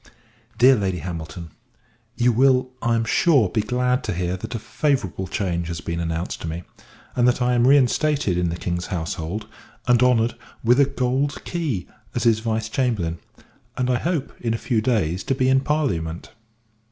DEAR 0.57 0.75
LADY 0.75 0.97
HAMILTON, 0.97 1.51
You 2.15 2.31
will, 2.31 2.71
I 2.81 2.95
am 2.95 3.05
sure, 3.05 3.49
be 3.49 3.61
glad 3.61 4.03
to 4.05 4.13
hear, 4.15 4.35
that 4.35 4.55
a 4.55 4.57
favourable 4.57 5.27
change 5.27 5.67
has 5.67 5.79
been 5.79 5.99
announced 5.99 6.41
to 6.41 6.47
me; 6.47 6.63
and 7.15 7.27
that 7.27 7.39
I 7.39 7.53
am 7.53 7.67
reinstated 7.67 8.35
in 8.35 8.49
the 8.49 8.55
King's 8.57 8.87
household, 8.87 9.45
and 9.87 10.01
honoured 10.01 10.33
with 10.63 10.79
a 10.79 10.85
gold 10.85 11.43
key, 11.45 11.87
as 12.15 12.23
his 12.23 12.39
Vice 12.39 12.67
Chamberlain 12.67 13.19
and 13.77 13.91
I 13.91 13.99
hope, 13.99 14.33
in 14.41 14.55
a 14.55 14.65
few 14.65 14.81
days, 14.81 15.23
to 15.25 15.35
be 15.35 15.47
in 15.49 15.59
parliament. 15.59 16.31